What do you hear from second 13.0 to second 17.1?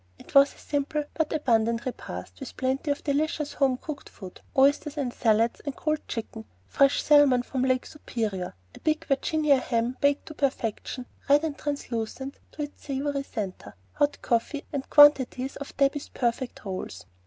centre; hot coffee, and quantities of Debby's perfect rolls.